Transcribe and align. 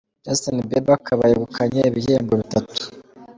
Justin 0.25 0.57
Bieber 0.69 0.95
akaba 0.99 1.23
yegukanye 1.31 1.81
ibihembo 1.89 2.33
bitatu. 2.41 2.81